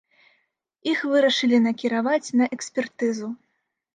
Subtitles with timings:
[0.91, 3.29] Іх вырашылі накіраваць на экспертызу.